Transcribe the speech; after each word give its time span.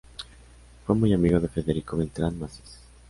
Fue 0.87 0.95
muy 0.95 1.13
amigo 1.13 1.39
de 1.39 1.47
Federico 1.47 1.95
Beltran 1.95 2.39
Masses. 2.39 2.79